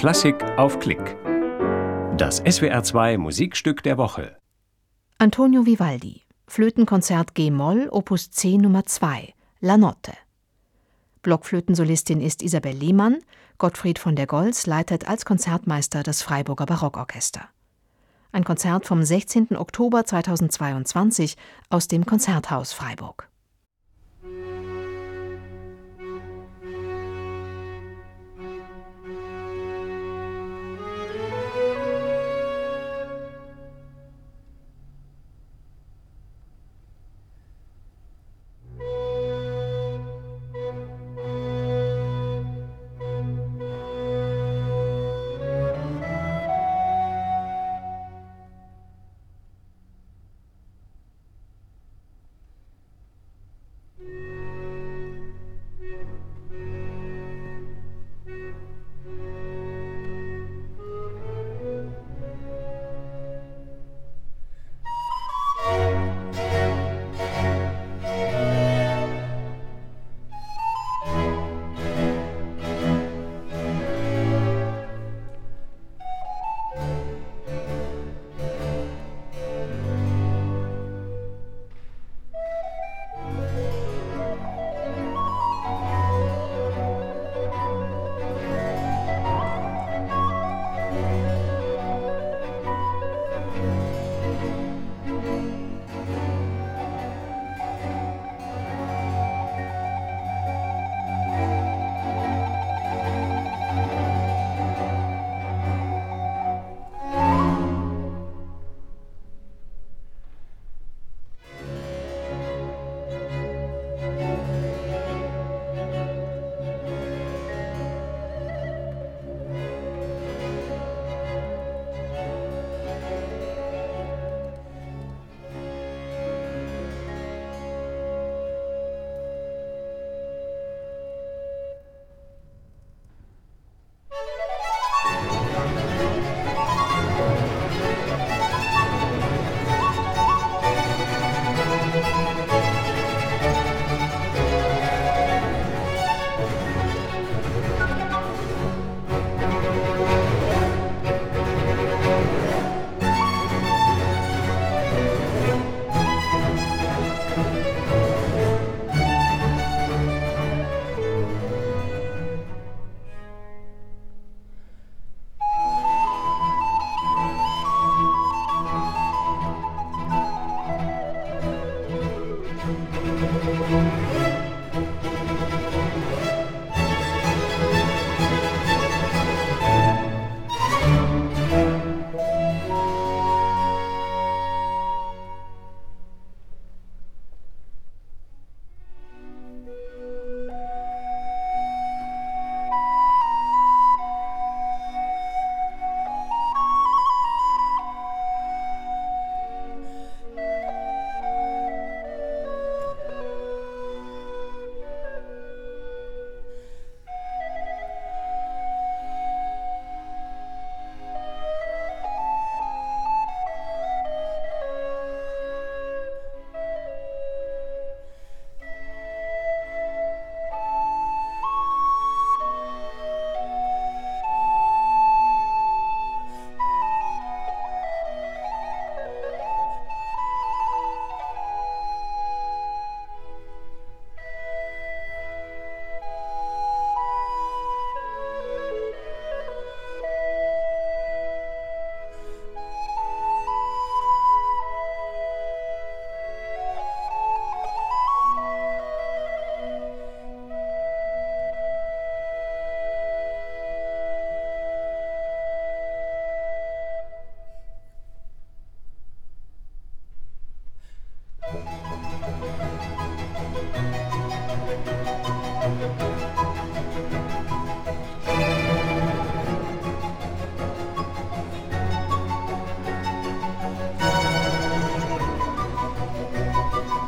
Klassik 0.00 0.42
auf 0.56 0.78
Klick. 0.78 1.18
Das 2.16 2.42
SWR2 2.42 3.18
Musikstück 3.18 3.82
der 3.82 3.98
Woche. 3.98 4.34
Antonio 5.18 5.66
Vivaldi, 5.66 6.22
Flötenkonzert 6.46 7.34
G-Moll, 7.34 7.90
Opus 7.90 8.30
10 8.30 8.62
Nummer 8.62 8.86
2, 8.86 9.34
La 9.60 9.76
Notte. 9.76 10.14
Blockflötensolistin 11.20 12.22
ist 12.22 12.40
Isabel 12.40 12.74
Lehmann, 12.74 13.18
Gottfried 13.58 13.98
von 13.98 14.16
der 14.16 14.26
Goltz 14.26 14.64
leitet 14.64 15.06
als 15.06 15.26
Konzertmeister 15.26 16.02
das 16.02 16.22
Freiburger 16.22 16.64
Barockorchester. 16.64 17.50
Ein 18.32 18.44
Konzert 18.44 18.86
vom 18.86 19.02
16. 19.02 19.54
Oktober 19.54 20.06
2022 20.06 21.36
aus 21.68 21.88
dem 21.88 22.06
Konzerthaus 22.06 22.72
Freiburg. 22.72 23.29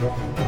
Yeah. 0.00 0.47